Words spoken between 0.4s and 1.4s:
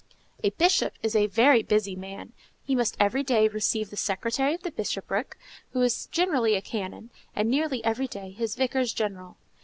A Bishop is a